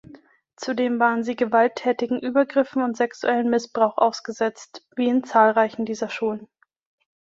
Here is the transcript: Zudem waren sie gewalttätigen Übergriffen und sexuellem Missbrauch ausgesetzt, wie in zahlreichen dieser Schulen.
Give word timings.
Zudem 0.55 0.99
waren 0.99 1.21
sie 1.23 1.35
gewalttätigen 1.35 2.19
Übergriffen 2.19 2.81
und 2.81 2.97
sexuellem 2.97 3.51
Missbrauch 3.51 3.99
ausgesetzt, 3.99 4.81
wie 4.95 5.07
in 5.07 5.23
zahlreichen 5.23 5.85
dieser 5.85 6.09
Schulen. 6.09 6.47